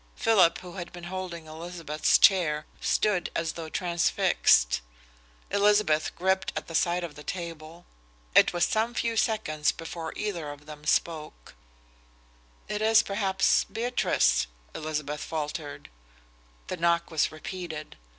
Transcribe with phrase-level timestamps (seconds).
[0.15, 4.81] Philip, who had been holding Elizabeth's chair, stood as though transfixed.
[5.51, 7.85] Elizabeth gripped at the side of the table.
[8.33, 11.53] It was some few seconds before either of them spoke.
[12.67, 15.91] "It's perhaps Beatrice," Elizabeth faltered.
[16.65, 17.95] The knock was repeated.